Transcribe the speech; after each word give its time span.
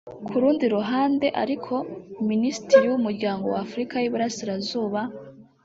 Ku 0.25 0.33
rundi 0.41 0.65
ruhande 0.75 1.27
ariko 1.43 1.73
Minisitiri 2.29 2.85
w’Umuryango 2.91 3.45
w’Afurika 3.55 3.95
y’Iburasirazuba 3.99 4.99